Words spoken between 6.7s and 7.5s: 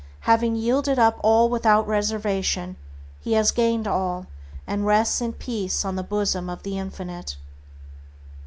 Infinite.